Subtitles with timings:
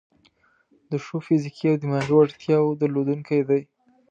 [0.89, 3.61] د ښو فزیکي او دماغي وړتیاوو درلودونکي دي.